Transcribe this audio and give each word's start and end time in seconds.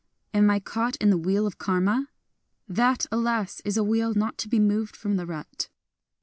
—am 0.39 0.49
I 0.49 0.59
caught 0.59 0.95
in 0.95 1.11
the 1.11 1.17
Wheel 1.19 1.45
of 1.45 1.59
Karma? 1.59 2.09
That, 2.67 3.05
alas! 3.11 3.61
is 3.63 3.77
a 3.77 3.83
wheel 3.83 4.15
not 4.15 4.39
to 4.39 4.49
be 4.49 4.57
moved 4.59 4.95
from 4.95 5.15
the 5.15 5.27
rut 5.27 5.69